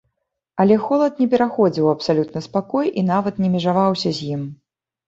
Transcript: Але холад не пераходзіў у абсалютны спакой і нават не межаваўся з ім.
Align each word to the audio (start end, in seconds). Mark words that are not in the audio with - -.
Але 0.63 0.77
холад 0.85 1.21
не 1.23 1.27
пераходзіў 1.35 1.85
у 1.91 1.91
абсалютны 1.95 2.45
спакой 2.49 2.93
і 2.99 3.07
нават 3.15 3.35
не 3.47 3.57
межаваўся 3.59 4.09
з 4.19 4.37
ім. 4.37 4.43